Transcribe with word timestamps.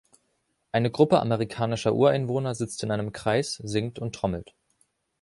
Eine 0.71 0.89
Gruppe 0.89 1.19
amerikanischer 1.19 1.93
Ureinwohner 1.93 2.55
sitzt 2.55 2.81
in 2.81 2.89
einem 2.89 3.11
Kreis, 3.11 3.61
singt 3.63 3.99
und 3.99 4.15
trommelt. 4.15 4.55